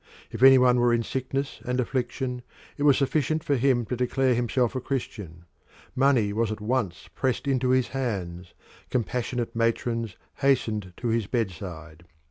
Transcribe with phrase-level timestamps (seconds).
[0.31, 2.41] If any one were in sickness and affliction
[2.75, 5.45] it was sufficient for him to declare himself a Christian:
[5.95, 8.55] money was at once pressed into his hands:
[8.89, 12.03] compassionate matrons hastened to his bedside.